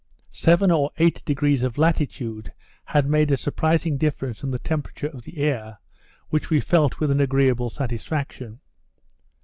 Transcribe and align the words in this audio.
Seven 0.33 0.71
or 0.71 0.89
eight 0.97 1.23
degrees 1.25 1.61
of 1.61 1.77
latitude 1.77 2.51
had 2.85 3.07
made 3.07 3.29
a 3.29 3.37
surprising 3.37 3.97
difference 3.99 4.41
in 4.41 4.49
the 4.49 4.57
temperature 4.57 5.05
of 5.09 5.21
the 5.21 5.37
air, 5.37 5.77
which 6.29 6.49
we 6.49 6.59
felt 6.59 6.99
with 6.99 7.11
an 7.11 7.19
agreeable 7.21 7.69
satisfaction. 7.69 8.61